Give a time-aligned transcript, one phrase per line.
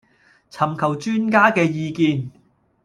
[0.49, 2.31] 尋求專家嘅意見